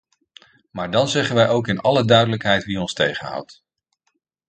[0.71, 3.63] Maar dan zeggen wij ook in alle duidelijkheid wie ons tegenhoudt.